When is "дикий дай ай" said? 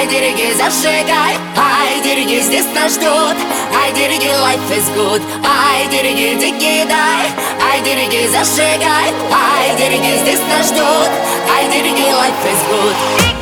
6.40-7.82